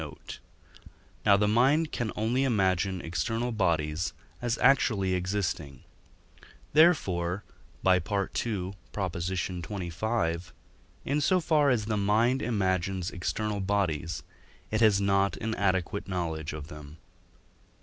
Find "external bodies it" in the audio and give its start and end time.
13.11-14.81